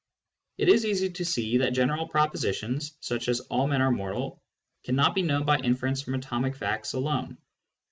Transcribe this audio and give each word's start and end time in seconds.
It 0.57 0.67
is 0.67 0.83
easy 0.83 1.11
to 1.11 1.23
see 1.25 1.57
that 1.59 1.73
general 1.75 2.07
propositions, 2.09 2.95
such 3.01 3.29
as" 3.29 3.39
all 3.51 3.67
men 3.67 3.83
arc 3.83 3.93
mortal," 3.95 4.41
cannot 4.83 5.13
be 5.13 5.21
known 5.21 5.45
by 5.45 5.59
inference 5.59 6.01
from 6.01 6.15
atomic 6.15 6.55
facts 6.55 6.93
alone. 6.93 7.37